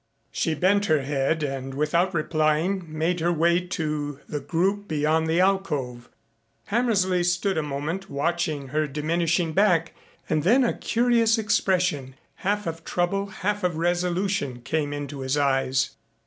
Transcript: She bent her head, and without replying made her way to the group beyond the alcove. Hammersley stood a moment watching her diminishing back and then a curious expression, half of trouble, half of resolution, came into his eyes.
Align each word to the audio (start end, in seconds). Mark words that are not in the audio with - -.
She 0.31 0.55
bent 0.55 0.85
her 0.87 1.03
head, 1.03 1.43
and 1.43 1.75
without 1.75 2.15
replying 2.15 2.85
made 2.87 3.19
her 3.19 3.31
way 3.31 3.59
to 3.67 4.19
the 4.27 4.39
group 4.39 4.87
beyond 4.87 5.27
the 5.27 5.39
alcove. 5.39 6.09
Hammersley 6.65 7.23
stood 7.23 7.55
a 7.55 7.61
moment 7.61 8.09
watching 8.09 8.69
her 8.69 8.87
diminishing 8.87 9.53
back 9.53 9.93
and 10.27 10.41
then 10.41 10.63
a 10.63 10.73
curious 10.75 11.37
expression, 11.37 12.15
half 12.37 12.65
of 12.65 12.83
trouble, 12.83 13.27
half 13.27 13.63
of 13.63 13.77
resolution, 13.77 14.61
came 14.61 14.91
into 14.91 15.19
his 15.19 15.37
eyes. 15.37 15.91